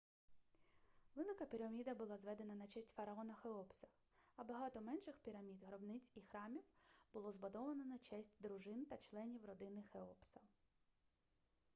велика 1.15 1.45
піраміда 1.45 1.93
була 1.95 2.17
зведена 2.17 2.55
на 2.55 2.67
честь 2.67 2.95
фараона 2.95 3.33
хеопса 3.33 3.87
а 4.35 4.43
багато 4.43 4.81
менших 4.81 5.17
пірамід 5.17 5.63
гробниць 5.63 6.11
і 6.17 6.21
храмів 6.21 6.63
було 7.13 7.31
збудовано 7.31 7.85
на 7.85 7.97
честь 7.99 8.35
дружин 8.39 8.85
та 8.85 8.97
членів 8.97 9.45
родини 9.45 9.83
хеопса 9.93 10.39